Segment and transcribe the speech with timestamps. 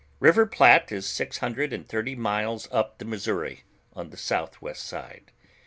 [0.19, 3.65] River Phttte is six hundred and thirty miles up the Missouri;
[3.95, 5.29] oil the south west side.